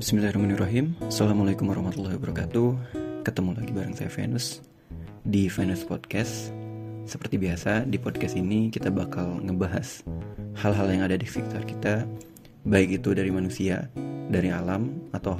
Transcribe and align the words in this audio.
Bismillahirrahmanirrahim. 0.00 0.96
Assalamualaikum 1.12 1.68
warahmatullahi 1.68 2.16
wabarakatuh. 2.16 2.72
Ketemu 3.20 3.52
lagi 3.52 3.68
bareng 3.68 3.92
saya 3.92 4.08
Venus 4.08 4.64
Di 5.28 5.52
Venus 5.52 5.84
Podcast. 5.84 6.56
Seperti 7.04 7.36
biasa 7.36 7.84
di 7.84 8.00
podcast 8.00 8.32
ini 8.32 8.72
kita 8.72 8.88
bakal 8.88 9.44
ngebahas 9.44 10.00
Hal-hal 10.56 10.88
yang 10.88 11.04
ada 11.04 11.20
di 11.20 11.28
sekitar 11.28 11.68
kita 11.68 12.08
Baik 12.64 13.04
itu 13.04 13.12
dari 13.12 13.28
manusia 13.28 13.92
Dari 14.32 14.48
alam 14.48 14.88
Atau 15.12 15.36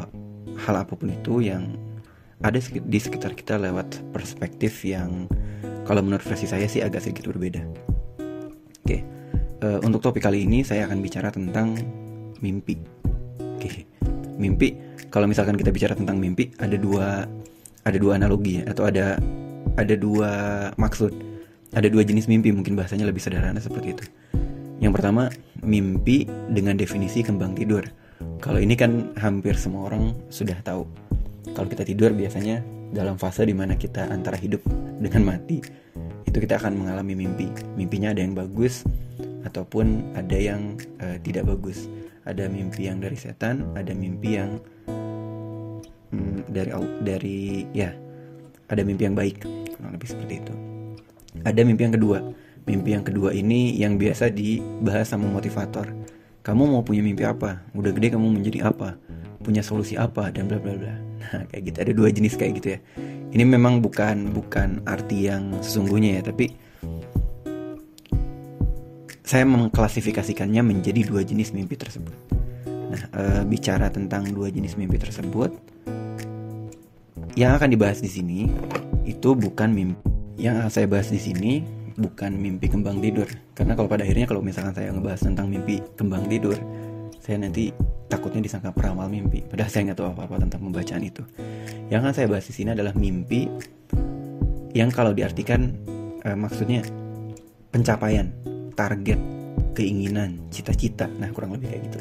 hal 0.52 0.74
apa 0.76 0.92
pun 0.92 1.08
itu 1.08 1.40
yang 1.40 1.72
Ada 2.44 2.60
di 2.84 3.00
sekitar 3.00 3.32
kita 3.32 3.56
lewat 3.56 4.12
perspektif 4.12 4.84
yang 4.84 5.24
Kalau 5.88 6.04
menurut 6.04 6.20
versi 6.28 6.44
saya 6.44 6.68
sih 6.68 6.84
agak 6.84 7.00
sedikit 7.08 7.32
berbeda. 7.32 7.64
Oke 8.84 9.08
uh, 9.64 9.80
Untuk 9.88 10.04
topik 10.04 10.20
kali 10.20 10.44
ini 10.44 10.60
saya 10.68 10.84
akan 10.84 11.00
bicara 11.00 11.32
tentang 11.32 11.80
mimpi. 12.44 12.76
Oke 13.56 13.88
mimpi. 14.40 14.74
Kalau 15.12 15.28
misalkan 15.28 15.60
kita 15.60 15.68
bicara 15.68 15.92
tentang 15.92 16.16
mimpi 16.16 16.48
ada 16.56 16.80
dua 16.80 17.28
ada 17.84 17.96
dua 18.00 18.16
analogi 18.16 18.64
ya 18.64 18.72
atau 18.72 18.88
ada 18.88 19.20
ada 19.76 19.94
dua 19.94 20.30
maksud. 20.80 21.12
Ada 21.70 21.86
dua 21.86 22.02
jenis 22.02 22.26
mimpi 22.26 22.50
mungkin 22.50 22.74
bahasanya 22.74 23.06
lebih 23.06 23.22
sederhana 23.22 23.62
seperti 23.62 23.94
itu. 23.94 24.04
Yang 24.82 24.92
pertama 24.98 25.30
mimpi 25.62 26.26
dengan 26.50 26.74
definisi 26.74 27.22
kembang 27.22 27.54
tidur. 27.54 27.84
Kalau 28.40 28.58
ini 28.58 28.74
kan 28.74 29.12
hampir 29.20 29.54
semua 29.54 29.92
orang 29.92 30.16
sudah 30.32 30.56
tahu. 30.64 30.88
Kalau 31.52 31.68
kita 31.68 31.86
tidur 31.86 32.10
biasanya 32.10 32.64
dalam 32.90 33.14
fase 33.20 33.46
di 33.46 33.54
mana 33.54 33.78
kita 33.78 34.10
antara 34.10 34.34
hidup 34.34 34.64
dengan 34.98 35.36
mati 35.36 35.62
itu 36.26 36.36
kita 36.42 36.58
akan 36.58 36.74
mengalami 36.74 37.14
mimpi. 37.14 37.46
Mimpinya 37.78 38.10
ada 38.10 38.24
yang 38.24 38.34
bagus 38.34 38.82
ataupun 39.46 40.16
ada 40.18 40.36
yang 40.36 40.74
uh, 41.00 41.16
tidak 41.22 41.48
bagus 41.48 41.86
ada 42.28 42.44
mimpi 42.46 42.86
yang 42.88 43.00
dari 43.00 43.16
setan 43.16 43.64
ada 43.72 43.92
mimpi 43.96 44.36
yang 44.36 44.60
hmm, 46.12 46.50
dari 46.50 46.70
dari 47.00 47.38
ya 47.72 47.90
ada 48.70 48.86
mimpi 48.86 49.02
yang 49.08 49.18
baik 49.18 49.42
kurang 49.74 49.92
lebih 49.98 50.08
seperti 50.14 50.34
itu. 50.38 50.54
Ada 51.42 51.66
mimpi 51.66 51.82
yang 51.88 51.94
kedua. 51.98 52.18
Mimpi 52.68 52.90
yang 52.94 53.02
kedua 53.02 53.34
ini 53.34 53.74
yang 53.74 53.98
biasa 53.98 54.30
dibahas 54.30 55.10
sama 55.10 55.26
motivator. 55.26 55.90
Kamu 56.46 56.70
mau 56.70 56.82
punya 56.86 57.02
mimpi 57.02 57.26
apa? 57.26 57.64
Udah 57.74 57.90
gede 57.90 58.14
kamu 58.14 58.40
menjadi 58.40 58.70
apa? 58.70 58.94
Punya 59.42 59.64
solusi 59.64 59.98
apa? 59.98 60.30
Dan 60.30 60.46
bla 60.46 60.62
bla 60.62 60.78
bla. 60.78 60.94
Nah 60.94 61.42
kayak 61.50 61.62
gitu. 61.72 61.76
Ada 61.82 61.92
dua 61.96 62.08
jenis 62.14 62.38
kayak 62.38 62.52
gitu 62.62 62.68
ya. 62.76 62.78
Ini 63.30 63.44
memang 63.46 63.82
bukan 63.82 64.30
bukan 64.30 64.86
arti 64.86 65.26
yang 65.26 65.50
sesungguhnya 65.62 66.20
ya 66.20 66.22
tapi 66.30 66.54
saya 69.30 69.46
mengklasifikasikannya 69.46 70.58
menjadi 70.58 71.06
dua 71.06 71.22
jenis 71.22 71.54
mimpi 71.54 71.78
tersebut. 71.78 72.10
Nah, 72.66 73.02
e, 73.14 73.22
bicara 73.46 73.86
tentang 73.86 74.26
dua 74.26 74.50
jenis 74.50 74.74
mimpi 74.74 74.98
tersebut, 74.98 75.54
yang 77.38 77.54
akan 77.54 77.70
dibahas 77.70 78.02
di 78.02 78.10
sini 78.10 78.50
itu 79.06 79.38
bukan 79.38 79.70
mimpi. 79.70 80.02
Yang 80.34 80.54
akan 80.58 80.70
saya 80.74 80.86
bahas 80.90 81.14
di 81.14 81.22
sini 81.22 81.62
bukan 81.94 82.34
mimpi 82.34 82.66
kembang 82.66 82.98
tidur. 82.98 83.30
Karena 83.54 83.78
kalau 83.78 83.86
pada 83.86 84.02
akhirnya 84.02 84.26
kalau 84.26 84.42
misalkan 84.42 84.74
saya 84.74 84.90
ngebahas 84.90 85.22
tentang 85.22 85.46
mimpi 85.46 85.78
kembang 85.94 86.26
tidur, 86.26 86.58
saya 87.22 87.38
nanti 87.38 87.70
takutnya 88.10 88.42
disangka 88.42 88.74
peramal 88.74 89.06
mimpi. 89.06 89.46
Padahal 89.46 89.70
saya 89.70 89.82
nggak 89.86 89.98
tahu 90.02 90.10
apa-apa 90.10 90.42
tentang 90.42 90.58
pembacaan 90.66 91.02
itu. 91.06 91.22
Yang 91.86 92.02
akan 92.02 92.12
saya 92.18 92.26
bahas 92.26 92.50
di 92.50 92.54
sini 92.58 92.74
adalah 92.74 92.98
mimpi 92.98 93.46
yang 94.74 94.90
kalau 94.90 95.14
diartikan 95.14 95.70
e, 96.26 96.34
maksudnya 96.34 96.82
pencapaian 97.70 98.34
target, 98.74 99.20
keinginan, 99.74 100.38
cita-cita. 100.50 101.06
Nah, 101.18 101.30
kurang 101.30 101.56
lebih 101.56 101.70
kayak 101.70 101.82
gitu. 101.90 101.98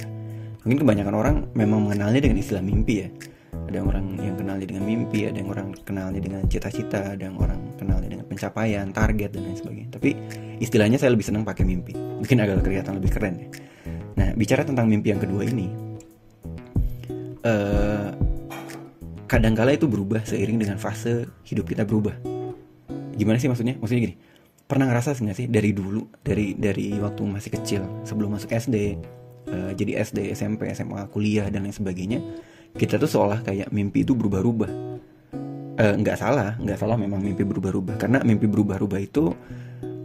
Mungkin 0.68 0.78
kebanyakan 0.84 1.16
orang 1.16 1.36
memang 1.56 1.88
mengenalnya 1.88 2.20
dengan 2.20 2.38
istilah 2.42 2.64
mimpi 2.64 3.06
ya. 3.06 3.10
Ada 3.70 3.86
orang 3.86 4.18
yang 4.18 4.34
kenalnya 4.34 4.66
dengan 4.66 4.84
mimpi, 4.86 5.30
ada 5.30 5.38
yang 5.38 5.50
orang 5.54 5.68
kenalnya 5.86 6.22
dengan 6.22 6.42
cita-cita, 6.50 7.14
ada 7.14 7.24
yang 7.30 7.38
orang 7.38 7.62
kenalnya 7.78 8.10
dengan 8.18 8.26
pencapaian, 8.26 8.90
target 8.90 9.30
dan 9.30 9.42
lain 9.46 9.58
sebagainya. 9.58 9.90
Tapi 9.94 10.10
istilahnya 10.58 10.98
saya 10.98 11.14
lebih 11.14 11.26
senang 11.30 11.46
pakai 11.46 11.64
mimpi. 11.64 11.94
Mungkin 11.94 12.38
agak 12.42 12.66
kelihatan 12.66 12.98
lebih 12.98 13.12
keren 13.14 13.36
ya. 13.38 13.48
Nah, 14.18 14.30
bicara 14.36 14.66
tentang 14.66 14.90
mimpi 14.90 15.14
yang 15.14 15.22
kedua 15.22 15.46
ini, 15.46 15.70
uh, 17.46 18.10
kadangkala 19.30 19.78
itu 19.78 19.86
berubah 19.86 20.26
seiring 20.26 20.58
dengan 20.58 20.82
fase 20.82 21.30
hidup 21.46 21.70
kita 21.70 21.86
berubah. 21.86 22.18
Gimana 23.16 23.38
sih 23.38 23.48
maksudnya? 23.48 23.78
Maksudnya 23.78 24.02
gini, 24.10 24.16
pernah 24.70 24.86
ngerasa 24.86 25.18
nggak 25.18 25.34
sih 25.34 25.48
dari 25.50 25.74
dulu 25.74 26.06
dari 26.22 26.54
dari 26.54 26.94
waktu 27.02 27.26
masih 27.26 27.58
kecil 27.58 27.82
sebelum 28.06 28.38
masuk 28.38 28.54
SD 28.54 29.02
uh, 29.50 29.50
eh, 29.50 29.72
jadi 29.74 30.06
SD 30.06 30.30
SMP 30.38 30.70
SMA 30.78 31.10
kuliah 31.10 31.50
dan 31.50 31.66
lain 31.66 31.74
sebagainya 31.74 32.22
kita 32.78 33.02
tuh 33.02 33.10
seolah 33.10 33.42
kayak 33.42 33.74
mimpi 33.74 34.06
itu 34.06 34.14
berubah-ubah. 34.14 35.02
Uh, 35.80 35.96
nggak 35.98 36.22
salah 36.22 36.54
nggak 36.62 36.78
salah 36.78 37.00
memang 37.00 37.24
mimpi 37.24 37.42
berubah-ubah 37.42 37.98
karena 37.98 38.20
mimpi 38.22 38.46
berubah-ubah 38.46 39.00
itu 39.00 39.34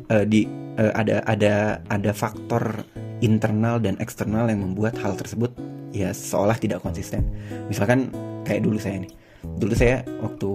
uh, 0.08 0.24
di 0.24 0.48
uh, 0.80 0.96
ada 0.96 1.20
ada 1.28 1.84
ada 1.92 2.10
faktor 2.16 2.88
internal 3.20 3.76
dan 3.82 4.00
eksternal 4.00 4.48
yang 4.48 4.64
membuat 4.64 4.96
hal 4.96 5.12
tersebut 5.12 5.52
ya 5.92 6.08
seolah 6.16 6.56
tidak 6.56 6.80
konsisten. 6.80 7.28
Misalkan 7.68 8.08
kayak 8.48 8.64
dulu 8.64 8.80
saya 8.80 9.04
nih 9.04 9.12
dulu 9.60 9.76
saya 9.76 10.00
waktu 10.24 10.48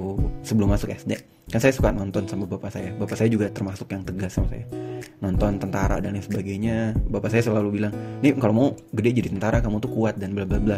sebelum 0.49 0.73
masuk 0.73 0.89
SD 0.89 1.13
kan 1.49 1.57
saya 1.57 1.73
suka 1.73 1.89
nonton 1.89 2.29
sama 2.29 2.45
bapak 2.45 2.69
saya. 2.69 2.93
Bapak 2.93 3.17
saya 3.17 3.25
juga 3.25 3.49
termasuk 3.49 3.89
yang 3.89 4.05
tegas 4.05 4.37
sama 4.37 4.53
saya. 4.53 4.69
Nonton 5.17 5.57
tentara 5.57 5.97
dan 5.97 6.13
lain 6.13 6.21
sebagainya. 6.21 6.93
Bapak 7.09 7.33
saya 7.33 7.41
selalu 7.41 7.81
bilang 7.81 7.93
nih 8.21 8.37
kalau 8.37 8.53
mau 8.53 8.67
gede 8.93 9.21
jadi 9.21 9.29
tentara 9.33 9.57
kamu 9.57 9.81
tuh 9.81 9.89
kuat 9.89 10.21
dan 10.21 10.37
bla 10.37 10.45
bla 10.45 10.61
bla. 10.61 10.77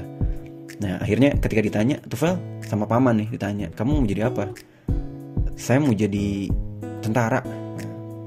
Nah 0.80 1.04
akhirnya 1.04 1.36
ketika 1.36 1.60
ditanya 1.60 2.00
Tufel 2.08 2.40
sama 2.64 2.88
paman 2.88 3.20
nih? 3.20 3.28
Ditanya 3.36 3.68
kamu 3.76 3.92
mau 4.00 4.08
jadi 4.08 4.32
apa? 4.32 4.48
Saya 5.60 5.84
mau 5.84 5.92
jadi 5.92 6.48
tentara. 7.04 7.44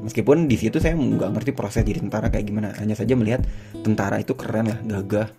Meskipun 0.04 0.44
di 0.44 0.60
situ 0.60 0.76
saya 0.76 0.92
nggak 0.92 1.30
ngerti 1.40 1.50
proses 1.56 1.80
jadi 1.80 2.04
tentara 2.04 2.28
kayak 2.28 2.44
gimana. 2.44 2.76
Hanya 2.76 2.92
saja 2.92 3.16
melihat 3.16 3.40
tentara 3.80 4.20
itu 4.20 4.36
keren 4.36 4.68
lah 4.68 4.78
gagah 4.84 5.32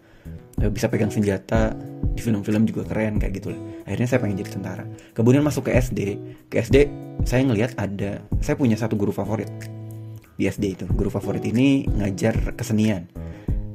bisa 0.55 0.87
pegang 0.87 1.11
senjata 1.11 1.75
di 2.16 2.22
film-film 2.24 2.64
juga 2.64 2.88
keren 2.88 3.20
kayak 3.20 3.34
gitu 3.36 3.52
lah. 3.52 3.59
Akhirnya 3.84 4.08
saya 4.08 4.20
pengen 4.24 4.40
jadi 4.40 4.52
tentara. 4.56 4.84
Kemudian 5.12 5.44
masuk 5.44 5.68
ke 5.68 5.76
SD 5.76 6.00
ke 6.48 6.64
SD 6.64 6.88
saya 7.28 7.44
ngelihat 7.44 7.76
ada 7.76 8.24
saya 8.40 8.56
punya 8.56 8.80
satu 8.80 8.96
guru 8.96 9.12
favorit 9.12 9.52
di 10.40 10.48
SD 10.48 10.64
itu. 10.80 10.86
Guru 10.88 11.12
favorit 11.12 11.44
ini 11.44 11.84
ngajar 11.86 12.56
kesenian. 12.56 13.12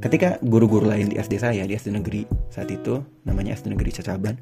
Ketika 0.01 0.41
guru-guru 0.41 0.89
lain 0.89 1.13
di 1.13 1.21
SD 1.21 1.37
saya 1.37 1.69
di 1.69 1.77
SD 1.77 1.93
negeri 1.93 2.25
saat 2.49 2.73
itu 2.73 3.05
namanya 3.29 3.53
SD 3.53 3.77
negeri 3.77 3.93
Cacaban 3.93 4.41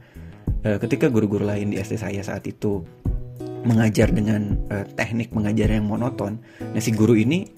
eh, 0.62 0.78
ketika 0.78 1.10
guru-guru 1.10 1.42
lain 1.42 1.74
di 1.74 1.82
SD 1.82 1.98
saya 1.98 2.22
saat 2.22 2.46
itu 2.46 2.86
mengajar 3.66 4.14
dengan 4.14 4.54
uh, 4.70 4.86
teknik 4.94 5.34
mengajar 5.34 5.70
yang 5.70 5.86
monoton 5.86 6.38
nah 6.72 6.80
si 6.80 6.94
guru 6.94 7.18
ini 7.18 7.57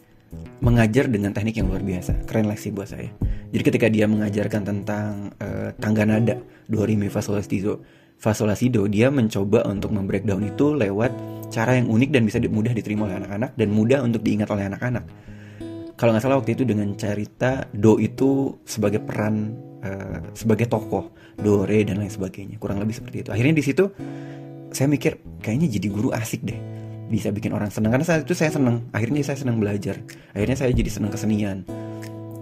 mengajar 0.61 1.11
dengan 1.11 1.35
teknik 1.35 1.59
yang 1.59 1.69
luar 1.69 1.83
biasa 1.83 2.27
keren 2.29 2.47
lah 2.47 2.59
sih 2.59 2.71
buat 2.71 2.91
saya 2.91 3.11
jadi 3.51 3.63
ketika 3.67 3.87
dia 3.91 4.07
mengajarkan 4.07 4.63
tentang 4.63 5.35
uh, 5.43 5.75
tangga 5.83 6.07
nada 6.07 6.39
do 6.71 6.87
re 6.87 6.95
mi 6.95 7.11
fa 7.11 7.19
sol 7.19 7.39
la 7.39 7.45
fa 8.21 8.31
sol 8.31 8.47
la 8.47 8.57
dia 8.87 9.11
mencoba 9.11 9.67
untuk 9.67 9.91
membreakdown 9.91 10.55
itu 10.55 10.77
lewat 10.79 11.11
cara 11.51 11.75
yang 11.77 11.91
unik 11.91 12.11
dan 12.15 12.23
bisa 12.23 12.39
mudah 12.47 12.71
diterima 12.71 13.11
oleh 13.11 13.19
anak-anak 13.19 13.59
dan 13.59 13.69
mudah 13.75 13.99
untuk 14.07 14.23
diingat 14.23 14.49
oleh 14.55 14.71
anak-anak. 14.71 15.05
Kalau 15.99 16.17
nggak 16.17 16.23
salah 16.23 16.39
waktu 16.41 16.57
itu 16.57 16.65
dengan 16.65 16.95
cerita 16.97 17.67
do 17.75 18.01
itu 18.01 18.63
sebagai 18.65 19.05
peran 19.05 19.53
uh, 19.85 20.33
sebagai 20.33 20.71
tokoh 20.71 21.13
do 21.37 21.67
re 21.67 21.85
dan 21.85 22.01
lain 22.01 22.09
sebagainya 22.09 22.57
kurang 22.57 22.81
lebih 22.81 22.97
seperti 22.97 23.27
itu. 23.27 23.31
Akhirnya 23.35 23.53
di 23.59 23.65
situ 23.67 23.85
saya 24.71 24.87
mikir 24.87 25.43
kayaknya 25.43 25.67
jadi 25.67 25.87
guru 25.91 26.15
asik 26.15 26.47
deh 26.47 26.61
bisa 27.11 27.35
bikin 27.35 27.51
orang 27.51 27.69
senang 27.75 27.91
karena 27.91 28.07
saat 28.07 28.23
itu 28.23 28.39
saya 28.39 28.55
senang 28.55 28.87
akhirnya 28.95 29.21
saya 29.27 29.43
senang 29.43 29.59
belajar. 29.59 29.99
Akhirnya 30.33 30.57
saya 30.57 30.71
jadi 30.71 30.87
senang 30.87 31.11
kesenian. 31.11 31.67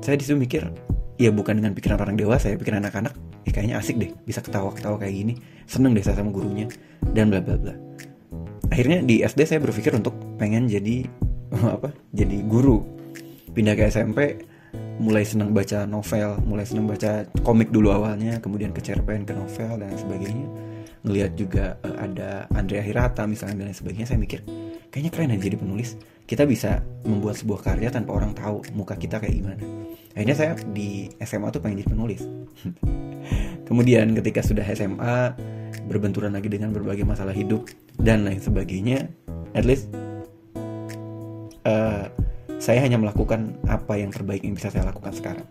Saya 0.05 0.21
di 0.21 0.23
situ 0.29 0.37
mikir 0.37 0.69
ya 1.17 1.33
bukan 1.33 1.59
dengan 1.59 1.73
pikiran 1.73 1.99
orang 1.99 2.15
dewasa 2.15 2.53
ya 2.53 2.57
pikiran 2.61 2.85
anak-anak 2.85 3.17
ya 3.49 3.51
kayaknya 3.51 3.81
asik 3.81 3.97
deh 3.99 4.13
bisa 4.29 4.45
ketawa-ketawa 4.45 5.01
kayak 5.01 5.17
gini. 5.17 5.35
Seneng 5.65 5.97
deh 5.97 6.05
saya 6.05 6.21
sama 6.21 6.31
gurunya 6.31 6.69
dan 7.17 7.33
bla 7.33 7.41
bla 7.41 7.57
bla. 7.57 7.75
Akhirnya 8.69 9.01
di 9.01 9.25
SD 9.25 9.49
saya 9.49 9.61
berpikir 9.65 9.97
untuk 9.97 10.13
pengen 10.37 10.69
jadi 10.69 11.09
apa 11.81 11.97
jadi 12.13 12.45
guru. 12.45 12.85
Pindah 13.57 13.73
ke 13.73 13.89
SMP 13.89 14.45
mulai 14.99 15.23
senang 15.23 15.55
baca 15.55 15.87
novel 15.87 16.43
mulai 16.43 16.67
senang 16.67 16.91
baca 16.91 17.25
komik 17.47 17.71
dulu 17.71 17.95
awalnya 17.95 18.43
kemudian 18.43 18.75
ke 18.75 18.83
cerpen 18.83 19.23
ke 19.23 19.31
novel 19.31 19.79
dan 19.79 19.95
sebagainya 19.95 20.47
ngelihat 21.09 21.33
juga 21.35 21.81
uh, 21.81 21.97
ada 22.05 22.45
Andrea 22.53 22.85
Hirata 22.85 23.25
misalnya 23.25 23.65
dan 23.65 23.67
lain 23.73 23.79
sebagainya 23.81 24.07
saya 24.13 24.21
mikir 24.21 24.45
kayaknya 24.93 25.11
keren 25.13 25.33
aja 25.33 25.43
jadi 25.49 25.59
penulis. 25.59 25.97
Kita 26.29 26.45
bisa 26.45 26.85
membuat 27.09 27.41
sebuah 27.41 27.65
karya 27.65 27.89
tanpa 27.89 28.13
orang 28.13 28.37
tahu 28.37 28.61
muka 28.77 29.01
kita 29.01 29.17
kayak 29.17 29.33
gimana. 29.33 29.65
Akhirnya 30.13 30.37
saya 30.37 30.53
di 30.77 31.09
SMA 31.25 31.49
tuh 31.49 31.65
pengen 31.65 31.81
jadi 31.81 31.91
penulis. 31.97 32.23
Kemudian 33.69 34.13
ketika 34.13 34.45
sudah 34.45 34.65
SMA 34.77 35.33
berbenturan 35.89 36.37
lagi 36.37 36.53
dengan 36.53 36.69
berbagai 36.73 37.09
masalah 37.09 37.33
hidup 37.33 37.69
dan 37.97 38.29
lain 38.29 38.41
sebagainya 38.41 39.09
at 39.57 39.65
least 39.65 39.89
uh, 41.65 42.09
saya 42.59 42.85
hanya 42.85 43.01
melakukan 43.01 43.57
apa 43.65 43.97
yang 43.97 44.13
terbaik 44.13 44.45
yang 44.45 44.53
bisa 44.53 44.69
saya 44.69 44.85
lakukan 44.89 45.15
sekarang. 45.17 45.47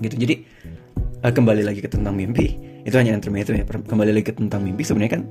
Gitu. 0.00 0.16
Jadi 0.16 0.34
uh, 1.20 1.32
kembali 1.32 1.62
lagi 1.64 1.80
ke 1.84 1.90
tentang 1.90 2.16
mimpi. 2.16 2.56
Itu 2.84 2.96
hanya 2.96 3.12
intermezzo 3.12 3.52
ya 3.52 3.64
kembali 3.64 4.10
lagi 4.16 4.32
ke 4.32 4.34
tentang 4.36 4.64
mimpi 4.64 4.82
sebenarnya 4.82 5.20
kan 5.20 5.22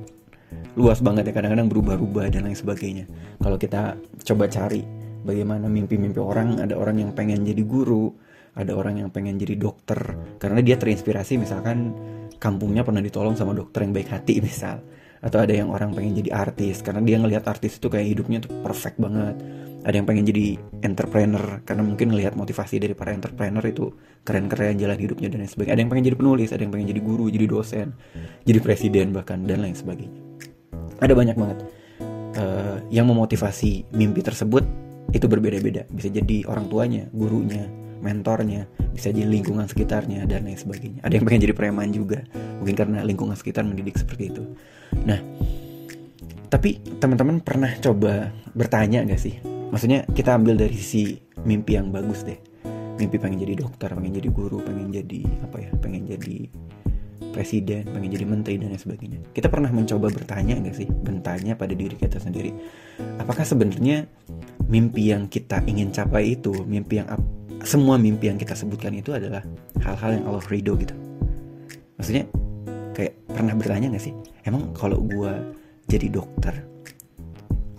luas 0.78 1.02
banget 1.02 1.30
ya 1.30 1.32
kadang-kadang 1.34 1.66
berubah-ubah 1.66 2.30
dan 2.30 2.46
lain 2.46 2.54
sebagainya. 2.54 3.04
Kalau 3.42 3.58
kita 3.58 3.98
coba 3.98 4.46
cari 4.46 4.86
bagaimana 5.26 5.66
mimpi-mimpi 5.66 6.20
orang 6.22 6.62
ada 6.62 6.78
orang 6.78 7.02
yang 7.02 7.10
pengen 7.12 7.42
jadi 7.42 7.62
guru 7.66 8.14
ada 8.54 8.74
orang 8.74 9.02
yang 9.02 9.08
pengen 9.14 9.38
jadi 9.38 9.54
dokter 9.54 9.98
karena 10.42 10.58
dia 10.62 10.74
terinspirasi 10.74 11.38
misalkan 11.38 11.94
kampungnya 12.42 12.82
pernah 12.82 13.02
ditolong 13.02 13.38
sama 13.38 13.54
dokter 13.54 13.86
yang 13.86 13.92
baik 13.94 14.08
hati 14.10 14.38
misal. 14.46 14.78
Atau 15.20 15.36
ada 15.36 15.52
yang 15.52 15.68
orang 15.68 15.92
pengen 15.92 16.16
jadi 16.16 16.32
artis 16.32 16.80
karena 16.80 17.04
dia 17.04 17.20
ngelihat 17.20 17.44
artis 17.44 17.76
itu 17.76 17.92
kayak 17.92 18.08
hidupnya 18.08 18.40
tuh 18.40 18.56
perfect 18.64 18.96
banget 18.96 19.36
ada 19.80 19.96
yang 19.96 20.04
pengen 20.04 20.28
jadi 20.28 20.60
entrepreneur 20.84 21.64
karena 21.64 21.82
mungkin 21.84 22.12
ngelihat 22.12 22.36
motivasi 22.36 22.76
dari 22.76 22.92
para 22.92 23.16
entrepreneur 23.16 23.64
itu 23.64 23.88
keren-keren 24.28 24.76
jalan 24.76 24.98
hidupnya 25.00 25.32
dan 25.32 25.40
lain 25.40 25.50
sebagainya. 25.50 25.72
Ada 25.72 25.80
yang 25.80 25.90
pengen 25.90 26.04
jadi 26.12 26.16
penulis 26.20 26.48
ada 26.52 26.62
yang 26.62 26.72
pengen 26.72 26.86
jadi 26.92 27.00
guru 27.00 27.24
jadi 27.32 27.46
dosen 27.48 27.86
jadi 28.44 28.58
presiden 28.60 29.16
bahkan 29.16 29.40
dan 29.48 29.64
lain 29.64 29.76
sebagainya. 29.76 30.20
Ada 31.00 31.12
banyak 31.16 31.36
banget. 31.36 31.58
Uh, 32.30 32.78
yang 32.94 33.10
memotivasi 33.10 33.90
mimpi 33.90 34.22
tersebut 34.22 34.62
itu 35.10 35.26
berbeda-beda. 35.26 35.88
Bisa 35.90 36.12
jadi 36.12 36.46
orang 36.46 36.70
tuanya 36.70 37.08
gurunya 37.10 37.66
mentornya 38.00 38.64
bisa 38.96 39.12
jadi 39.12 39.28
lingkungan 39.28 39.68
sekitarnya 39.68 40.24
dan 40.24 40.44
lain 40.44 40.56
sebagainya. 40.56 41.00
Ada 41.04 41.20
yang 41.20 41.24
pengen 41.28 41.40
jadi 41.48 41.54
preman 41.56 41.88
juga 41.92 42.20
mungkin 42.60 42.74
karena 42.76 42.98
lingkungan 43.04 43.36
sekitar 43.36 43.64
mendidik 43.64 43.96
seperti 43.96 44.32
itu. 44.32 44.44
Nah, 45.04 45.20
tapi 46.50 46.80
teman-teman 46.98 47.40
pernah 47.40 47.70
coba 47.78 48.32
bertanya 48.52 49.06
gak 49.06 49.20
sih? 49.20 49.59
Maksudnya 49.70 50.06
kita 50.10 50.34
ambil 50.34 50.58
dari 50.58 50.74
sisi 50.74 51.16
mimpi 51.46 51.78
yang 51.78 51.94
bagus 51.94 52.26
deh. 52.26 52.38
Mimpi 53.00 53.16
pengen 53.16 53.40
jadi 53.40 53.54
dokter, 53.64 53.88
pengen 53.96 54.12
jadi 54.20 54.28
guru, 54.28 54.60
pengen 54.60 54.92
jadi 54.92 55.22
apa 55.46 55.56
ya, 55.62 55.70
pengen 55.80 56.04
jadi 56.04 56.50
presiden, 57.32 57.86
pengen 57.88 58.10
jadi 58.10 58.26
menteri 58.26 58.58
dan 58.58 58.74
lain 58.74 58.82
sebagainya. 58.82 59.18
Kita 59.32 59.48
pernah 59.48 59.70
mencoba 59.72 60.10
bertanya 60.10 60.58
gak 60.60 60.76
sih? 60.76 60.88
Bertanya 60.90 61.54
pada 61.56 61.72
diri 61.72 61.94
kita 61.96 62.18
sendiri. 62.20 62.52
Apakah 63.22 63.46
sebenarnya 63.46 64.04
mimpi 64.68 65.14
yang 65.14 65.30
kita 65.30 65.62
ingin 65.64 65.94
capai 65.94 66.36
itu, 66.36 66.52
mimpi 66.66 67.00
yang 67.00 67.08
semua 67.64 67.96
mimpi 68.00 68.28
yang 68.28 68.36
kita 68.40 68.56
sebutkan 68.56 68.92
itu 68.96 69.12
adalah 69.12 69.44
hal-hal 69.84 70.20
yang 70.20 70.24
Allah 70.28 70.44
ridho 70.48 70.74
gitu. 70.76 70.92
Maksudnya 72.00 72.24
kayak 72.96 73.12
pernah 73.28 73.54
bertanya 73.54 73.92
gak 73.96 74.04
sih 74.04 74.14
emang 74.44 74.72
kalau 74.74 74.98
gue 75.04 75.32
jadi 75.86 76.08
dokter 76.10 76.52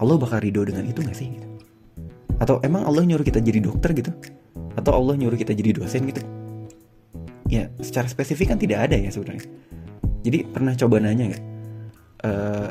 Allah 0.02 0.18
bakal 0.18 0.42
ridho 0.42 0.66
dengan 0.66 0.86
itu 0.86 1.02
gak 1.02 1.18
sih 1.18 1.30
gitu? 1.34 1.51
Atau 2.42 2.58
emang 2.66 2.82
Allah 2.90 3.06
nyuruh 3.06 3.22
kita 3.22 3.38
jadi 3.38 3.62
dokter 3.62 3.94
gitu? 3.94 4.10
Atau 4.74 4.98
Allah 4.98 5.14
nyuruh 5.14 5.38
kita 5.38 5.54
jadi 5.54 5.78
dosen 5.78 6.10
gitu? 6.10 6.26
Ya 7.46 7.70
secara 7.78 8.10
spesifik 8.10 8.56
kan 8.56 8.58
tidak 8.58 8.90
ada 8.90 8.98
ya 8.98 9.14
sebenarnya. 9.14 9.46
Jadi 10.26 10.50
pernah 10.50 10.74
coba 10.74 10.98
nanya 10.98 11.38
gak 11.38 11.44
uh, 12.26 12.70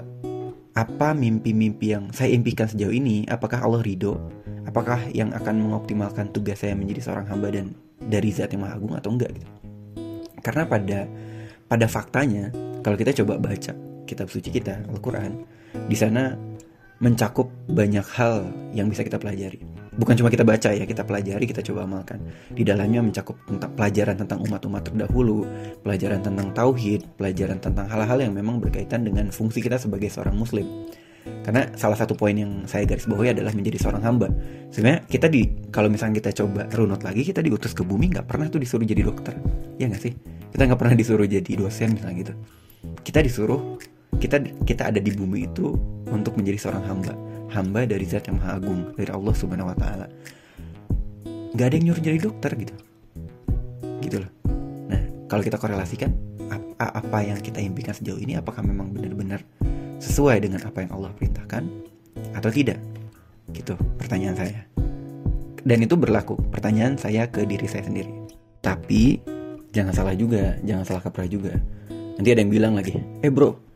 apa 0.75 1.15
mimpi-mimpi 1.15 1.95
yang 1.95 2.11
saya 2.11 2.35
impikan 2.35 2.67
sejauh 2.67 2.91
ini? 2.91 3.27
Apakah 3.31 3.63
Allah 3.63 3.83
ridho? 3.83 4.19
Apakah 4.67 5.07
yang 5.15 5.31
akan 5.35 5.63
mengoptimalkan 5.63 6.35
tugas 6.35 6.63
saya 6.63 6.75
menjadi 6.75 7.11
seorang 7.11 7.27
hamba 7.31 7.55
dan 7.55 7.75
dari 7.99 8.31
zat 8.31 8.51
yang 8.55 8.67
maha 8.67 8.75
agung 8.79 8.95
atau 8.99 9.11
enggak 9.15 9.31
gitu? 9.39 9.47
Karena 10.41 10.67
pada 10.67 10.99
pada 11.71 11.87
faktanya 11.87 12.51
kalau 12.83 12.97
kita 12.99 13.15
coba 13.23 13.39
baca 13.39 13.73
kitab 14.07 14.27
suci 14.27 14.51
kita 14.51 14.83
Al-Qur'an 14.91 15.47
di 15.87 15.95
sana 15.95 16.35
mencakup 17.01 17.49
banyak 17.67 18.05
hal 18.15 18.47
yang 18.77 18.93
bisa 18.93 19.03
kita 19.03 19.17
pelajari. 19.17 19.61
Bukan 19.91 20.17
cuma 20.17 20.31
kita 20.33 20.47
baca 20.47 20.71
ya, 20.71 20.85
kita 20.87 21.03
pelajari, 21.05 21.45
kita 21.45 21.61
coba 21.67 21.85
amalkan. 21.85 22.23
Di 22.53 22.63
dalamnya 22.63 23.03
mencakup 23.03 23.37
tentang 23.45 23.73
pelajaran 23.75 24.17
tentang 24.17 24.39
umat-umat 24.47 24.83
terdahulu, 24.87 25.45
pelajaran 25.83 26.21
tentang 26.23 26.55
tauhid, 26.55 27.05
pelajaran 27.19 27.59
tentang 27.59 27.91
hal-hal 27.91 28.19
yang 28.23 28.33
memang 28.33 28.63
berkaitan 28.63 29.05
dengan 29.05 29.29
fungsi 29.29 29.61
kita 29.61 29.77
sebagai 29.77 30.09
seorang 30.09 30.39
muslim. 30.39 30.65
Karena 31.45 31.69
salah 31.77 32.01
satu 32.01 32.17
poin 32.17 32.33
yang 32.33 32.65
saya 32.65 32.89
garis 32.89 33.05
bawahi 33.05 33.37
adalah 33.37 33.53
menjadi 33.53 33.77
seorang 33.77 34.01
hamba. 34.07 34.29
Sebenarnya 34.73 35.05
kita 35.05 35.29
di 35.29 35.69
kalau 35.69 35.93
misalnya 35.93 36.23
kita 36.23 36.45
coba 36.45 36.65
runut 36.73 37.05
lagi, 37.05 37.27
kita 37.27 37.45
diutus 37.45 37.77
ke 37.77 37.85
bumi 37.85 38.09
nggak 38.15 38.25
pernah 38.25 38.49
tuh 38.49 38.63
disuruh 38.63 38.89
jadi 38.89 39.05
dokter, 39.05 39.37
ya 39.77 39.85
nggak 39.91 40.01
sih? 40.01 40.15
kita 40.51 40.63
nggak 40.67 40.81
pernah 40.81 40.97
disuruh 40.99 41.27
jadi 41.27 41.53
dosen 41.57 41.95
misalnya 41.95 42.17
gitu 42.27 42.35
kita 43.07 43.25
disuruh 43.25 43.79
kita 44.19 44.43
kita 44.67 44.91
ada 44.91 44.99
di 44.99 45.15
bumi 45.15 45.47
itu 45.47 45.79
untuk 46.11 46.35
menjadi 46.35 46.59
seorang 46.69 46.85
hamba. 46.91 47.15
Hamba 47.51 47.83
dari 47.87 48.07
zat 48.07 48.27
yang 48.31 48.39
maha 48.39 48.59
agung 48.59 48.95
dari 48.95 49.11
Allah 49.11 49.35
subhanahu 49.35 49.71
wa 49.71 49.77
taala. 49.79 50.07
Nggak 51.55 51.67
ada 51.67 51.75
yang 51.75 51.85
nyuruh 51.91 52.03
jadi 52.03 52.19
dokter 52.19 52.51
gitu. 52.59 52.75
Gitu 54.03 54.17
loh. 54.23 54.31
Nah 54.91 55.03
kalau 55.31 55.43
kita 55.43 55.59
korelasikan 55.59 56.11
apa, 56.51 56.95
apa 56.95 57.19
yang 57.23 57.39
kita 57.39 57.59
impikan 57.63 57.95
sejauh 57.95 58.19
ini 58.19 58.39
apakah 58.39 58.63
memang 58.63 58.91
benar-benar 58.95 59.43
sesuai 60.03 60.43
dengan 60.43 60.63
apa 60.67 60.83
yang 60.83 60.91
Allah 60.95 61.11
perintahkan 61.15 61.63
atau 62.35 62.51
tidak? 62.51 62.79
Gitu 63.51 63.75
pertanyaan 63.99 64.35
saya. 64.39 64.63
Dan 65.61 65.85
itu 65.85 65.99
berlaku. 65.99 66.39
Pertanyaan 66.55 66.97
saya 66.97 67.27
ke 67.29 67.45
diri 67.45 67.67
saya 67.67 67.85
sendiri. 67.85 68.11
Tapi 68.63 69.19
jangan 69.75 69.95
salah 69.95 70.15
juga 70.15 70.55
jangan 70.63 70.87
salah 70.87 71.03
kaprah 71.03 71.27
juga. 71.27 71.59
Nanti 71.91 72.29
ada 72.31 72.41
yang 72.47 72.53
bilang 72.53 72.73
lagi 72.79 72.95
eh 73.27 73.33
bro 73.33 73.70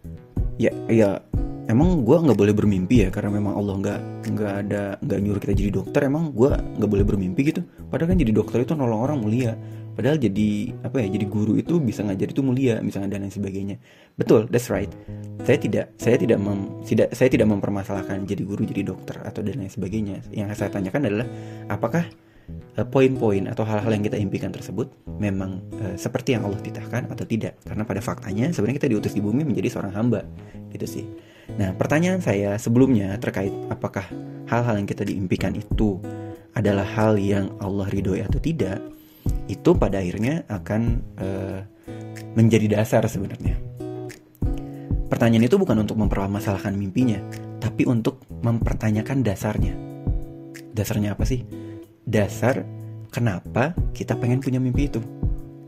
ya 0.60 0.70
ya 0.86 1.18
emang 1.66 2.04
gue 2.04 2.16
nggak 2.16 2.38
boleh 2.38 2.54
bermimpi 2.54 3.06
ya 3.06 3.08
karena 3.08 3.40
memang 3.40 3.56
Allah 3.56 3.74
nggak 3.80 4.00
nggak 4.30 4.52
ada 4.66 4.82
nggak 5.00 5.18
nyuruh 5.20 5.40
kita 5.40 5.54
jadi 5.56 5.70
dokter 5.72 6.00
emang 6.06 6.30
gue 6.30 6.50
nggak 6.52 6.90
boleh 6.90 7.04
bermimpi 7.04 7.40
gitu. 7.50 7.60
Padahal 7.88 8.14
kan 8.14 8.18
jadi 8.20 8.32
dokter 8.34 8.62
itu 8.62 8.72
nolong 8.76 9.00
orang 9.00 9.18
mulia. 9.20 9.52
Padahal 9.94 10.18
jadi 10.18 10.74
apa 10.82 11.06
ya 11.06 11.06
jadi 11.06 11.26
guru 11.30 11.54
itu 11.54 11.78
bisa 11.78 12.02
ngajar 12.02 12.34
itu 12.34 12.42
mulia 12.42 12.82
misalnya 12.82 13.14
dan 13.14 13.26
lain 13.26 13.34
sebagainya. 13.34 13.76
Betul 14.18 14.50
that's 14.50 14.66
right. 14.66 14.90
Saya 15.46 15.58
tidak 15.58 15.94
saya 16.02 16.18
tidak 16.18 16.42
mem, 16.42 16.82
tidak 16.82 17.14
saya 17.14 17.30
tidak 17.30 17.46
mempermasalahkan 17.46 18.26
jadi 18.26 18.42
guru 18.42 18.66
jadi 18.66 18.82
dokter 18.90 19.22
atau 19.22 19.40
dan 19.46 19.62
lain 19.62 19.70
sebagainya. 19.70 20.18
Yang 20.34 20.58
saya 20.58 20.70
tanyakan 20.74 21.02
adalah 21.06 21.28
apakah 21.70 22.04
poin-poin 22.82 23.46
atau 23.46 23.62
hal-hal 23.62 23.94
yang 23.94 24.02
kita 24.02 24.18
impikan 24.18 24.50
tersebut 24.50 24.90
memang 25.06 25.62
uh, 25.78 25.94
seperti 25.94 26.34
yang 26.34 26.42
Allah 26.42 26.58
titahkan 26.58 27.06
atau 27.06 27.22
tidak. 27.22 27.62
Karena 27.62 27.86
pada 27.86 28.02
faktanya 28.02 28.50
sebenarnya 28.50 28.82
kita 28.82 28.90
diutus 28.90 29.14
di 29.14 29.22
bumi 29.22 29.46
menjadi 29.46 29.78
seorang 29.78 29.94
hamba 29.94 30.26
gitu 30.74 30.86
sih. 30.86 31.04
Nah 31.54 31.70
pertanyaan 31.78 32.18
saya 32.18 32.58
sebelumnya 32.58 33.14
terkait 33.22 33.54
apakah 33.70 34.10
hal-hal 34.50 34.74
yang 34.74 34.88
kita 34.90 35.06
diimpikan 35.06 35.54
itu 35.54 36.02
adalah 36.54 36.82
hal 36.82 37.14
yang 37.14 37.54
Allah 37.62 37.86
ridhoi 37.86 38.26
atau 38.26 38.42
tidak 38.42 38.82
itu 39.46 39.70
pada 39.78 40.02
akhirnya 40.02 40.42
akan 40.50 40.82
uh, 41.22 41.58
menjadi 42.34 42.82
dasar 42.82 43.06
sebenarnya. 43.06 43.54
Pertanyaan 45.06 45.46
itu 45.46 45.54
bukan 45.62 45.78
untuk 45.86 45.94
mempermasalahkan 45.94 46.74
mimpinya 46.74 47.22
tapi 47.62 47.86
untuk 47.86 48.18
mempertanyakan 48.42 49.22
dasarnya. 49.22 49.78
Dasarnya 50.74 51.14
apa 51.14 51.22
sih 51.22 51.63
dasar 52.04 52.64
kenapa 53.08 53.72
kita 53.96 54.16
pengen 54.16 54.40
punya 54.40 54.60
mimpi 54.60 54.88
itu 54.88 55.00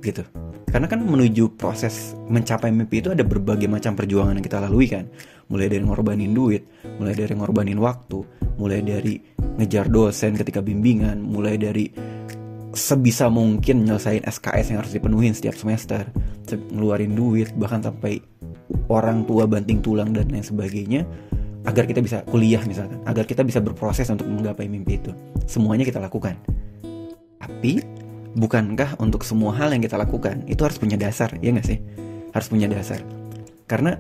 gitu. 0.05 0.23
Karena 0.67 0.91
kan 0.91 1.01
menuju 1.01 1.57
proses 1.57 2.13
mencapai 2.29 2.69
mimpi 2.69 3.01
itu 3.01 3.09
ada 3.09 3.25
berbagai 3.25 3.71
macam 3.71 3.97
perjuangan 3.97 4.37
yang 4.37 4.45
kita 4.45 4.61
lalui 4.61 4.87
kan. 4.87 5.09
Mulai 5.49 5.73
dari 5.73 5.83
ngorbanin 5.87 6.35
duit 6.35 6.63
mulai 6.99 7.15
dari 7.15 7.33
ngorbanin 7.37 7.79
waktu 7.79 8.19
mulai 8.57 8.81
dari 8.81 9.21
ngejar 9.61 9.89
dosen 9.93 10.37
ketika 10.37 10.65
bimbingan 10.65 11.21
mulai 11.21 11.61
dari 11.61 11.93
sebisa 12.77 13.33
mungkin 13.33 13.89
nyelesain 13.89 14.25
SKS 14.25 14.67
yang 14.73 14.79
harus 14.85 14.93
dipenuhin 14.93 15.33
setiap 15.33 15.57
semester 15.57 16.09
ngeluarin 16.47 17.17
duit 17.17 17.53
bahkan 17.57 17.81
sampai 17.81 18.21
orang 18.93 19.25
tua 19.25 19.49
banting 19.49 19.81
tulang 19.81 20.13
dan 20.13 20.29
lain 20.29 20.45
sebagainya 20.45 21.03
agar 21.67 21.85
kita 21.85 22.01
bisa 22.01 22.23
kuliah 22.23 22.63
misalkan, 22.63 23.03
agar 23.05 23.27
kita 23.27 23.43
bisa 23.43 23.59
berproses 23.59 24.07
untuk 24.09 24.25
menggapai 24.31 24.71
mimpi 24.71 25.03
itu. 25.03 25.11
Semuanya 25.51 25.83
kita 25.83 25.99
lakukan. 25.99 26.39
Tapi 27.43 27.83
bukankah 28.39 29.03
untuk 29.03 29.27
semua 29.27 29.53
hal 29.59 29.75
yang 29.75 29.83
kita 29.83 29.99
lakukan 29.99 30.47
itu 30.47 30.63
harus 30.63 30.79
punya 30.79 30.95
dasar, 30.95 31.35
ya 31.43 31.51
nggak 31.51 31.67
sih? 31.67 31.79
Harus 32.31 32.47
punya 32.47 32.71
dasar. 32.71 33.03
Karena 33.67 33.99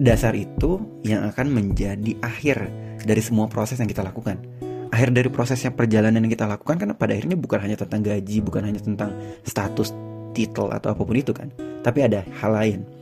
dasar 0.00 0.32
itu 0.32 0.80
yang 1.04 1.28
akan 1.28 1.52
menjadi 1.52 2.16
akhir 2.24 2.72
dari 3.04 3.20
semua 3.20 3.52
proses 3.52 3.76
yang 3.76 3.88
kita 3.88 4.00
lakukan. 4.00 4.40
Akhir 4.88 5.12
dari 5.12 5.28
prosesnya 5.28 5.76
perjalanan 5.76 6.24
yang 6.24 6.32
kita 6.32 6.48
lakukan 6.48 6.80
kan 6.80 6.88
pada 6.96 7.12
akhirnya 7.12 7.36
bukan 7.36 7.60
hanya 7.60 7.76
tentang 7.76 8.00
gaji, 8.00 8.40
bukan 8.40 8.64
hanya 8.64 8.80
tentang 8.80 9.12
status, 9.44 9.92
titel 10.32 10.72
atau 10.72 10.96
apa 10.96 11.02
pun 11.04 11.16
itu 11.20 11.36
kan. 11.36 11.52
Tapi 11.84 12.00
ada 12.00 12.24
hal 12.40 12.52
lain 12.56 12.95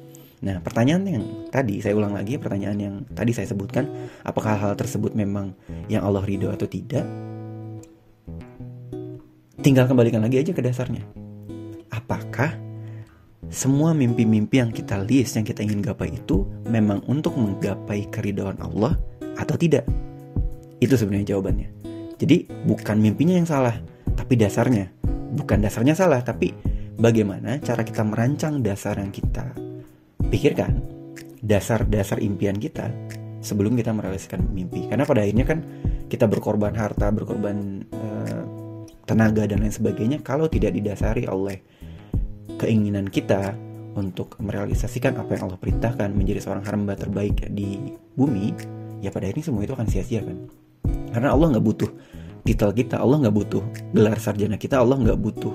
Nah, 0.44 0.60
pertanyaan 0.60 1.08
yang 1.08 1.24
tadi 1.48 1.80
saya 1.80 1.96
ulang 1.96 2.12
lagi, 2.12 2.36
pertanyaan 2.36 2.76
yang 2.76 2.94
tadi 3.16 3.32
saya 3.32 3.48
sebutkan, 3.48 3.88
apakah 4.28 4.60
hal 4.60 4.72
tersebut 4.76 5.16
memang 5.16 5.56
yang 5.88 6.04
Allah 6.04 6.20
ridho 6.20 6.52
atau 6.52 6.68
tidak? 6.68 7.08
Tinggal 9.64 9.88
kembalikan 9.88 10.20
lagi 10.20 10.44
aja 10.44 10.52
ke 10.52 10.60
dasarnya. 10.60 11.00
Apakah 11.88 12.52
semua 13.48 13.96
mimpi-mimpi 13.96 14.60
yang 14.60 14.68
kita 14.68 15.00
list, 15.00 15.40
yang 15.40 15.48
kita 15.48 15.64
ingin 15.64 15.80
gapai 15.80 16.12
itu 16.12 16.44
memang 16.68 17.00
untuk 17.08 17.40
menggapai 17.40 18.12
keridhaan 18.12 18.60
Allah 18.60 19.00
atau 19.40 19.56
tidak? 19.56 19.88
Itu 20.76 21.00
sebenarnya 21.00 21.32
jawabannya. 21.32 21.68
Jadi 22.20 22.68
bukan 22.68 23.00
mimpinya 23.00 23.40
yang 23.40 23.48
salah, 23.48 23.80
tapi 24.12 24.36
dasarnya. 24.36 24.92
Bukan 25.40 25.64
dasarnya 25.64 25.96
salah, 25.96 26.20
tapi 26.20 26.52
bagaimana 27.00 27.56
cara 27.64 27.80
kita 27.80 28.04
merancang 28.04 28.60
dasar 28.60 29.00
yang 29.00 29.08
kita 29.08 29.63
pikirkan, 30.28 30.80
dasar-dasar 31.44 32.20
impian 32.24 32.56
kita 32.56 32.88
sebelum 33.44 33.76
kita 33.76 33.92
merealisasikan 33.92 34.40
mimpi. 34.48 34.88
Karena 34.88 35.04
pada 35.04 35.20
akhirnya 35.20 35.44
kan 35.44 35.58
kita 36.08 36.24
berkorban 36.24 36.72
harta, 36.72 37.12
berkorban 37.12 37.84
uh, 37.92 38.42
tenaga 39.04 39.44
dan 39.44 39.60
lain 39.60 39.72
sebagainya 39.72 40.24
kalau 40.24 40.48
tidak 40.48 40.72
didasari 40.72 41.28
oleh 41.28 41.60
keinginan 42.56 43.08
kita 43.08 43.52
untuk 43.94 44.40
merealisasikan 44.42 45.14
apa 45.20 45.38
yang 45.38 45.52
Allah 45.52 45.60
perintahkan 45.60 46.10
menjadi 46.10 46.40
seorang 46.42 46.64
hamba 46.66 46.98
terbaik 46.98 47.46
di 47.52 47.94
bumi, 48.18 48.50
ya 49.04 49.12
pada 49.14 49.30
akhirnya 49.30 49.44
semua 49.46 49.62
itu 49.62 49.74
akan 49.76 49.86
sia-sia 49.86 50.24
kan. 50.24 50.38
Karena 51.14 51.30
Allah 51.30 51.54
nggak 51.54 51.64
butuh 51.64 51.90
titel 52.42 52.70
kita, 52.74 52.98
Allah 52.98 53.22
nggak 53.22 53.36
butuh 53.36 53.62
gelar 53.94 54.18
sarjana 54.18 54.58
kita, 54.58 54.82
Allah 54.82 54.98
nggak 54.98 55.18
butuh 55.20 55.54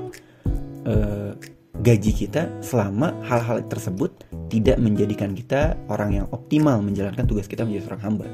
uh, 0.87 1.33
gaji 1.79 2.11
kita 2.11 2.51
selama 2.59 3.15
hal-hal 3.23 3.63
tersebut 3.71 4.11
tidak 4.51 4.75
menjadikan 4.83 5.31
kita 5.31 5.79
orang 5.87 6.23
yang 6.23 6.25
optimal 6.35 6.83
menjalankan 6.83 7.23
tugas 7.23 7.47
kita 7.47 7.63
menjadi 7.63 7.87
seorang 7.87 8.03
hamba. 8.03 8.27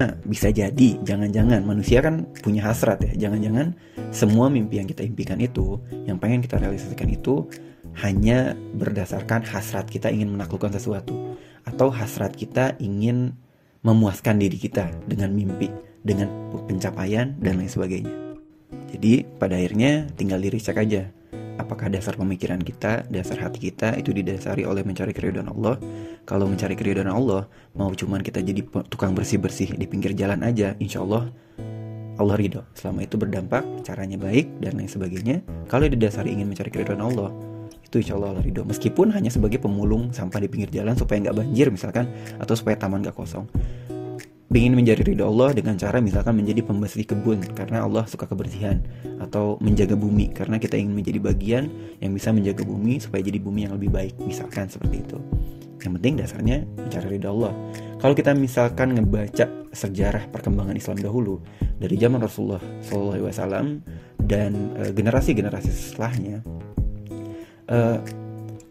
Nah, 0.00 0.16
bisa 0.24 0.48
jadi, 0.48 0.96
jangan-jangan 1.04 1.60
manusia 1.60 2.00
kan 2.00 2.24
punya 2.40 2.64
hasrat 2.64 3.04
ya. 3.04 3.28
Jangan-jangan 3.28 3.76
semua 4.16 4.48
mimpi 4.48 4.80
yang 4.80 4.88
kita 4.88 5.04
impikan 5.04 5.36
itu, 5.36 5.76
yang 6.08 6.16
pengen 6.16 6.40
kita 6.40 6.56
realisasikan 6.56 7.04
itu 7.12 7.44
hanya 8.00 8.56
berdasarkan 8.56 9.44
hasrat 9.44 9.84
kita 9.92 10.08
ingin 10.08 10.32
menaklukkan 10.32 10.72
sesuatu 10.72 11.36
atau 11.68 11.92
hasrat 11.92 12.32
kita 12.32 12.80
ingin 12.80 13.36
memuaskan 13.84 14.40
diri 14.40 14.56
kita 14.56 14.88
dengan 15.04 15.36
mimpi, 15.36 15.68
dengan 16.00 16.32
pencapaian 16.64 17.36
dan 17.36 17.60
lain 17.60 17.68
sebagainya. 17.68 18.14
Jadi 18.96 19.28
pada 19.36 19.60
akhirnya 19.60 20.08
tinggal 20.16 20.40
diri 20.40 20.56
cek 20.56 20.80
aja 20.80 21.19
apakah 21.62 21.92
dasar 21.92 22.16
pemikiran 22.16 22.58
kita, 22.60 23.04
dasar 23.06 23.36
hati 23.48 23.70
kita 23.70 23.94
itu 24.00 24.10
didasari 24.10 24.64
oleh 24.64 24.82
mencari 24.82 25.12
keridhaan 25.12 25.52
Allah. 25.52 25.76
Kalau 26.24 26.48
mencari 26.48 26.74
keridhaan 26.74 27.12
Allah, 27.12 27.46
mau 27.76 27.92
cuman 27.92 28.24
kita 28.24 28.40
jadi 28.40 28.64
tukang 28.88 29.12
bersih-bersih 29.12 29.76
di 29.76 29.86
pinggir 29.86 30.16
jalan 30.16 30.40
aja, 30.42 30.74
insya 30.80 31.04
Allah 31.04 31.28
Allah 32.20 32.36
ridho. 32.36 32.64
Selama 32.76 33.04
itu 33.04 33.16
berdampak, 33.16 33.64
caranya 33.84 34.20
baik 34.20 34.60
dan 34.60 34.76
lain 34.76 34.88
sebagainya. 34.88 35.40
Kalau 35.68 35.88
didasari 35.88 36.32
ingin 36.32 36.48
mencari 36.48 36.68
keridhaan 36.68 37.00
Allah, 37.00 37.32
itu 37.80 38.00
insya 38.00 38.16
Allah 38.16 38.36
Allah 38.36 38.44
ridho. 38.44 38.64
Meskipun 38.64 39.12
hanya 39.12 39.32
sebagai 39.32 39.60
pemulung 39.60 40.12
sampah 40.12 40.40
di 40.40 40.48
pinggir 40.48 40.68
jalan 40.72 40.96
supaya 40.96 41.28
nggak 41.28 41.36
banjir 41.36 41.72
misalkan, 41.72 42.08
atau 42.36 42.52
supaya 42.56 42.76
taman 42.76 43.04
nggak 43.04 43.16
kosong 43.16 43.48
ingin 44.58 44.74
menjadi 44.74 45.06
ridho 45.06 45.30
Allah 45.30 45.54
dengan 45.54 45.78
cara 45.78 46.02
misalkan 46.02 46.34
menjadi 46.34 46.66
pembersih 46.66 47.06
kebun 47.06 47.38
karena 47.54 47.86
Allah 47.86 48.02
suka 48.10 48.26
kebersihan 48.26 48.82
atau 49.22 49.54
menjaga 49.62 49.94
bumi. 49.94 50.34
Karena 50.34 50.58
kita 50.58 50.74
ingin 50.74 50.90
menjadi 50.90 51.22
bagian 51.22 51.70
yang 52.02 52.10
bisa 52.10 52.34
menjaga 52.34 52.66
bumi 52.66 52.98
supaya 52.98 53.22
jadi 53.22 53.38
bumi 53.38 53.70
yang 53.70 53.78
lebih 53.78 53.94
baik 53.94 54.18
misalkan 54.26 54.66
seperti 54.66 55.06
itu. 55.06 55.18
Yang 55.80 55.92
penting 56.02 56.14
dasarnya 56.18 56.58
mencari 56.66 57.06
ridho 57.14 57.30
Allah. 57.30 57.54
Kalau 58.02 58.14
kita 58.18 58.34
misalkan 58.34 58.98
ngebaca 58.98 59.46
sejarah 59.70 60.26
perkembangan 60.34 60.74
Islam 60.74 60.98
dahulu 60.98 61.38
dari 61.78 61.94
zaman 61.94 62.18
Rasulullah 62.18 62.60
SAW 62.82 63.78
dan 64.18 64.50
uh, 64.76 64.90
generasi-generasi 64.90 65.70
setelahnya 65.70 66.42
uh, 67.70 67.98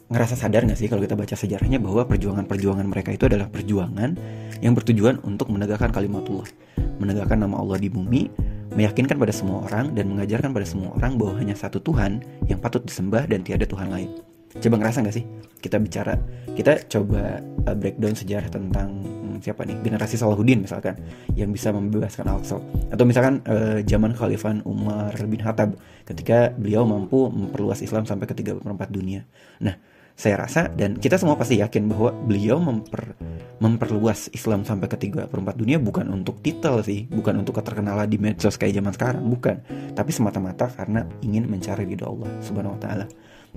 ngerasa 0.10 0.34
sadar 0.34 0.66
gak 0.66 0.78
sih 0.78 0.90
kalau 0.90 1.06
kita 1.06 1.14
baca 1.14 1.38
sejarahnya 1.38 1.78
bahwa 1.78 2.02
perjuangan-perjuangan 2.10 2.86
mereka 2.90 3.14
itu 3.14 3.30
adalah 3.30 3.46
perjuangan 3.46 4.18
yang 4.58 4.74
bertujuan 4.74 5.22
untuk 5.22 5.54
menegakkan 5.54 5.94
kalimatullah, 5.94 6.50
menegakkan 6.98 7.38
nama 7.38 7.62
Allah 7.62 7.78
di 7.78 7.94
bumi, 7.94 8.26
meyakinkan 8.74 9.22
pada 9.22 9.30
semua 9.30 9.70
orang 9.70 9.94
dan 9.94 10.10
mengajarkan 10.10 10.50
pada 10.50 10.66
semua 10.66 10.98
orang 10.98 11.14
bahwa 11.14 11.38
hanya 11.38 11.54
satu 11.54 11.78
Tuhan 11.78 12.26
yang 12.50 12.58
patut 12.58 12.82
disembah 12.82 13.30
dan 13.30 13.46
tiada 13.46 13.70
Tuhan 13.70 13.94
lain. 13.94 14.10
Coba 14.50 14.82
ngerasa 14.82 15.06
gak 15.06 15.14
sih 15.14 15.26
kita 15.62 15.78
bicara, 15.78 16.18
kita 16.58 16.90
coba 16.90 17.38
uh, 17.70 17.78
breakdown 17.78 18.18
sejarah 18.18 18.50
tentang 18.50 18.90
hmm, 19.06 19.46
siapa 19.46 19.62
nih 19.62 19.78
generasi 19.86 20.18
Salahuddin 20.18 20.66
misalkan 20.66 20.98
yang 21.38 21.54
bisa 21.54 21.70
membebaskan 21.70 22.26
Al-Aqsa 22.34 22.58
atau 22.90 23.04
misalkan 23.06 23.46
uh, 23.46 23.78
zaman 23.86 24.18
Khalifah 24.18 24.66
Umar 24.66 25.14
bin 25.30 25.38
Khattab 25.38 25.78
ketika 26.10 26.50
beliau 26.58 26.82
mampu 26.82 27.30
memperluas 27.30 27.86
Islam 27.86 28.10
sampai 28.10 28.26
ke 28.26 28.34
34 28.34 28.66
dunia. 28.90 29.22
Nah, 29.62 29.78
saya 30.20 30.36
rasa 30.36 30.68
dan 30.76 31.00
kita 31.00 31.16
semua 31.16 31.40
pasti 31.40 31.64
yakin 31.64 31.88
bahwa 31.88 32.12
beliau 32.12 32.60
memper, 32.60 33.16
memperluas 33.64 34.28
Islam 34.36 34.68
sampai 34.68 34.92
ke 34.92 35.00
34 35.00 35.32
dunia 35.56 35.80
bukan 35.80 36.12
untuk 36.12 36.44
titel 36.44 36.84
sih, 36.84 37.08
bukan 37.08 37.40
untuk 37.40 37.56
keterkenalan 37.56 38.04
di 38.04 38.20
medsos 38.20 38.60
kayak 38.60 38.84
zaman 38.84 38.92
sekarang, 38.92 39.24
bukan. 39.32 39.64
Tapi 39.96 40.12
semata-mata 40.12 40.68
karena 40.76 41.08
ingin 41.24 41.48
mencari 41.48 41.88
ridho 41.88 42.04
Allah 42.04 42.36
Subhanahu 42.44 42.76
wa 42.76 42.82
taala. 42.84 43.06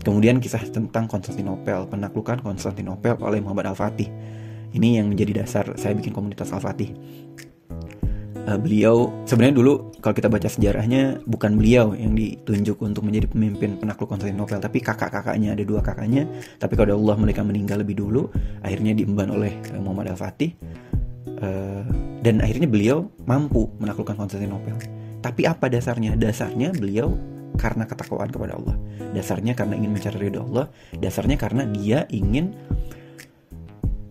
Kemudian 0.06 0.38
kisah 0.38 0.62
tentang 0.70 1.10
Konstantinopel, 1.10 1.90
penaklukan 1.90 2.38
Konstantinopel 2.38 3.18
oleh 3.18 3.42
Muhammad 3.42 3.74
Al-Fatih. 3.74 4.06
Ini 4.70 5.02
yang 5.02 5.10
menjadi 5.10 5.42
dasar 5.42 5.66
saya 5.74 5.98
bikin 5.98 6.14
komunitas 6.14 6.54
Al-Fatih 6.54 6.94
uh, 8.48 8.58
beliau 8.58 9.10
sebenarnya 9.28 9.58
dulu 9.58 9.94
kalau 10.02 10.14
kita 10.14 10.28
baca 10.30 10.48
sejarahnya 10.48 11.22
bukan 11.26 11.54
beliau 11.58 11.94
yang 11.94 12.14
ditunjuk 12.16 12.80
untuk 12.82 13.06
menjadi 13.06 13.30
pemimpin 13.30 13.78
penakluk 13.78 14.10
Konstantinopel 14.10 14.58
tapi 14.58 14.78
kakak-kakaknya 14.82 15.54
ada 15.54 15.64
dua 15.66 15.80
kakaknya. 15.80 16.26
Tapi 16.58 16.74
kalau 16.74 16.98
Allah 16.98 17.16
mereka 17.18 17.42
meninggal 17.46 17.82
lebih 17.82 17.98
dulu 17.98 18.30
akhirnya 18.62 18.96
diemban 18.96 19.30
oleh 19.30 19.52
uh, 19.74 19.80
Muhammad 19.82 20.14
Al-Fatih. 20.14 20.54
Uh, 21.42 21.82
dan 22.22 22.38
akhirnya 22.38 22.70
beliau 22.70 23.10
mampu 23.26 23.66
menaklukkan 23.82 24.14
Konstantinopel 24.14 25.02
tapi 25.22 25.46
apa 25.46 25.70
dasarnya? 25.70 26.18
Dasarnya 26.18 26.74
beliau 26.74 27.14
karena 27.54 27.86
ketakwaan 27.86 28.28
kepada 28.28 28.58
Allah. 28.58 28.74
Dasarnya 29.14 29.54
karena 29.54 29.78
ingin 29.78 29.94
mencari 29.94 30.18
ridho 30.18 30.42
Allah. 30.50 30.66
Dasarnya 30.98 31.38
karena 31.38 31.62
dia 31.70 32.10
ingin 32.10 32.50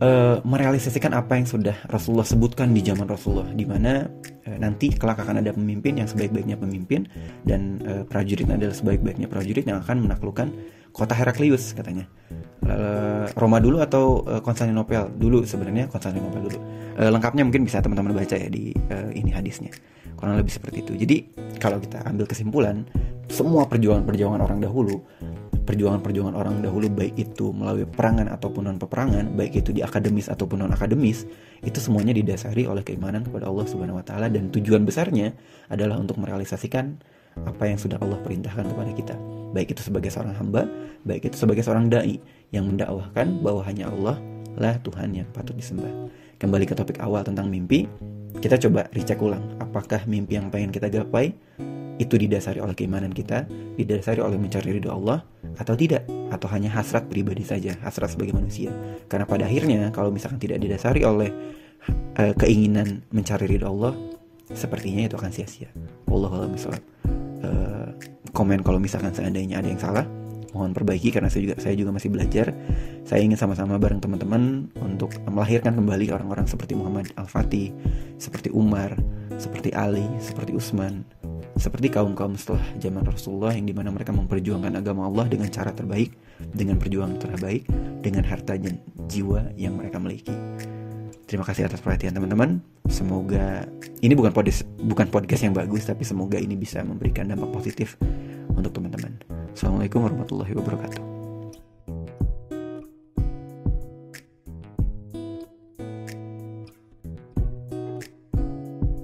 uh, 0.02 0.38
merealisasikan 0.44 1.14
apa 1.14 1.38
yang 1.38 1.48
sudah 1.48 1.78
Rasulullah 1.88 2.26
sebutkan 2.26 2.74
di 2.74 2.82
zaman 2.82 3.06
Rasulullah 3.06 3.48
di 3.54 3.64
mana 3.64 4.04
uh, 4.10 4.58
nanti 4.58 4.92
kelak 4.92 5.22
akan 5.22 5.40
ada 5.40 5.54
pemimpin 5.54 6.02
yang 6.02 6.10
sebaik-baiknya 6.10 6.58
pemimpin 6.58 7.06
dan 7.46 7.80
uh, 7.86 8.04
prajurit 8.04 8.50
adalah 8.50 8.74
sebaik-baiknya 8.74 9.30
prajurit 9.30 9.64
yang 9.64 9.80
akan 9.80 10.10
menaklukkan 10.10 10.50
kota 10.92 11.14
Heraklius 11.16 11.72
katanya. 11.72 12.04
Roma 13.36 13.60
dulu 13.60 13.84
atau 13.84 14.24
Konstantinopel 14.44 15.12
dulu 15.20 15.44
sebenarnya? 15.44 15.88
Konstantinopel 15.88 16.52
dulu. 16.52 16.60
Lengkapnya 17.00 17.44
mungkin 17.48 17.64
bisa 17.64 17.84
teman-teman 17.84 18.12
baca 18.16 18.36
ya 18.36 18.48
di 18.48 18.76
ini 19.16 19.32
hadisnya. 19.32 19.72
Kurang 20.16 20.36
lebih 20.40 20.52
seperti 20.52 20.84
itu. 20.84 20.94
Jadi 21.00 21.16
kalau 21.60 21.80
kita 21.80 22.04
ambil 22.06 22.28
kesimpulan 22.28 22.84
semua 23.32 23.68
perjuangan-perjuangan 23.72 24.40
orang 24.44 24.60
dahulu 24.60 25.00
perjuangan-perjuangan 25.64 26.36
orang 26.36 26.60
dahulu 26.60 26.90
baik 26.90 27.16
itu 27.18 27.54
melalui 27.54 27.86
perangan 27.86 28.28
ataupun 28.30 28.68
non 28.68 28.78
peperangan, 28.82 29.34
baik 29.38 29.62
itu 29.62 29.72
di 29.72 29.82
akademis 29.86 30.28
ataupun 30.28 30.66
non 30.66 30.74
akademis, 30.74 31.26
itu 31.62 31.80
semuanya 31.80 32.12
didasari 32.12 32.66
oleh 32.66 32.82
keimanan 32.82 33.22
kepada 33.22 33.48
Allah 33.48 33.66
Subhanahu 33.70 34.02
wa 34.02 34.06
taala 34.06 34.28
dan 34.28 34.50
tujuan 34.50 34.84
besarnya 34.84 35.34
adalah 35.70 36.02
untuk 36.02 36.18
merealisasikan 36.20 36.98
apa 37.48 37.64
yang 37.64 37.80
sudah 37.80 38.02
Allah 38.02 38.20
perintahkan 38.20 38.68
kepada 38.68 38.92
kita. 38.92 39.16
Baik 39.52 39.76
itu 39.78 39.82
sebagai 39.88 40.12
seorang 40.12 40.36
hamba, 40.36 40.68
baik 41.08 41.32
itu 41.32 41.36
sebagai 41.40 41.64
seorang 41.64 41.88
dai 41.88 42.20
yang 42.52 42.68
mendakwahkan 42.68 43.40
bahwa 43.40 43.62
hanya 43.64 43.88
Allah 43.88 44.20
lah 44.60 44.76
Tuhan 44.84 45.16
yang 45.16 45.28
patut 45.32 45.56
disembah. 45.56 45.92
Kembali 46.42 46.66
ke 46.68 46.76
topik 46.76 47.00
awal 47.00 47.24
tentang 47.24 47.48
mimpi, 47.48 47.88
kita 48.42 48.58
coba 48.68 48.90
recheck 48.92 49.22
ulang 49.22 49.44
apakah 49.60 50.04
mimpi 50.10 50.36
yang 50.40 50.52
pengen 50.52 50.74
kita 50.74 50.90
gapai 50.90 51.36
itu 52.02 52.18
didasari 52.18 52.58
oleh 52.58 52.74
keimanan 52.74 53.14
kita, 53.14 53.46
didasari 53.78 54.26
oleh 54.26 54.42
mencari 54.42 54.74
ridho 54.74 54.90
Allah, 54.90 55.22
atau 55.60 55.74
tidak, 55.76 56.08
atau 56.32 56.48
hanya 56.52 56.72
hasrat 56.72 57.08
pribadi 57.12 57.44
saja, 57.44 57.76
hasrat 57.84 58.16
sebagai 58.16 58.36
manusia. 58.36 58.72
Karena 59.08 59.28
pada 59.28 59.48
akhirnya, 59.48 59.92
kalau 59.92 60.12
misalkan 60.14 60.40
tidak 60.40 60.64
didasari 60.64 61.04
oleh 61.04 61.30
uh, 62.20 62.34
keinginan 62.38 63.04
mencari 63.12 63.48
ridho 63.48 63.68
Allah, 63.68 63.94
sepertinya 64.52 65.08
itu 65.08 65.16
akan 65.16 65.32
sia-sia. 65.32 65.72
Allah 66.12 66.32
alam 66.32 66.52
uh, 66.54 67.88
komen 68.32 68.60
kalau 68.64 68.80
misalkan 68.80 69.12
seandainya 69.16 69.60
ada 69.64 69.70
yang 69.72 69.82
salah, 69.82 70.06
mohon 70.52 70.76
perbaiki 70.76 71.12
karena 71.12 71.32
saya 71.32 71.48
juga 71.48 71.56
saya 71.60 71.76
juga 71.76 71.92
masih 71.96 72.10
belajar. 72.12 72.52
Saya 73.08 73.24
ingin 73.24 73.40
sama-sama 73.40 73.80
bareng 73.80 74.04
teman-teman 74.04 74.72
untuk 74.80 75.16
melahirkan 75.28 75.76
kembali 75.76 76.12
orang-orang 76.12 76.46
seperti 76.48 76.76
Muhammad 76.76 77.12
Al-Fatih, 77.16 77.72
seperti 78.20 78.52
Umar, 78.52 78.96
seperti 79.40 79.72
Ali, 79.74 80.06
seperti 80.20 80.54
Utsman, 80.54 81.08
seperti 81.60 81.92
kaum-kaum 81.92 82.36
setelah 82.40 82.64
zaman 82.80 83.04
Rasulullah 83.04 83.52
yang 83.56 83.68
di 83.68 83.76
mana 83.76 83.92
mereka 83.92 84.16
memperjuangkan 84.16 84.78
agama 84.78 85.08
Allah 85.08 85.28
dengan 85.28 85.52
cara 85.52 85.76
terbaik, 85.76 86.16
dengan 86.52 86.80
perjuangan 86.80 87.18
terbaik, 87.20 87.68
dengan 88.02 88.24
harta 88.26 88.56
dan 88.56 88.80
jiwa 89.08 89.52
yang 89.60 89.76
mereka 89.76 90.00
miliki. 90.00 90.34
Terima 91.28 91.48
kasih 91.48 91.72
atas 91.72 91.80
perhatian 91.80 92.12
teman-teman. 92.12 92.60
Semoga 92.92 93.64
ini 94.04 94.12
bukan 94.12 94.36
podcast 94.36 94.68
bukan 94.84 95.08
podcast 95.08 95.48
yang 95.48 95.56
bagus, 95.56 95.88
tapi 95.88 96.04
semoga 96.04 96.36
ini 96.36 96.60
bisa 96.60 96.84
memberikan 96.84 97.32
dampak 97.32 97.56
positif 97.56 97.96
untuk 98.52 98.76
teman-teman. 98.76 99.16
Assalamualaikum 99.56 100.04
warahmatullahi 100.04 100.52
wabarakatuh. 100.52 101.21